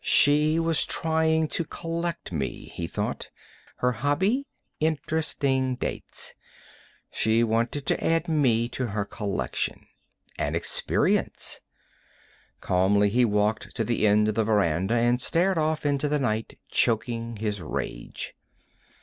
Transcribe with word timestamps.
She 0.03 0.57
was 0.57 0.83
trying 0.87 1.47
to 1.49 1.63
collect 1.63 2.31
me, 2.31 2.71
he 2.73 2.87
thought. 2.87 3.29
Her 3.77 3.91
hobby: 3.91 4.47
interesting 4.79 5.75
dates. 5.75 6.33
She 7.11 7.43
wanted 7.43 7.85
to 7.85 8.03
add 8.03 8.27
me 8.27 8.67
to 8.69 8.87
her 8.87 9.05
collection. 9.05 9.85
An 10.39 10.55
Experience. 10.55 11.59
Calmly 12.61 13.09
he 13.09 13.25
walked 13.25 13.75
to 13.75 13.83
the 13.83 14.07
end 14.07 14.27
of 14.29 14.33
the 14.33 14.43
veranda 14.43 14.95
and 14.95 15.21
stared 15.21 15.59
off 15.59 15.85
into 15.85 16.09
the 16.09 16.17
night, 16.17 16.57
choking 16.71 17.37
his 17.37 17.61
rage. 17.61 18.33